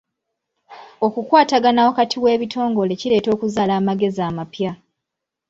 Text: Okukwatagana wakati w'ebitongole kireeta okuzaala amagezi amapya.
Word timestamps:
Okukwatagana 1.05 1.81
wakati 1.89 2.15
w'ebitongole 2.23 2.93
kireeta 2.99 3.29
okuzaala 3.35 3.73
amagezi 3.81 4.21
amapya. 4.29 4.71